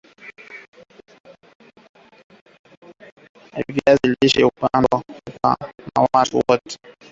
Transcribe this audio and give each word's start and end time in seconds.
Viazi 3.67 4.15
lishe 4.21 4.43
hupendwa 4.43 5.03
na 5.95 6.07
watu 6.13 6.37
wote 6.47 6.79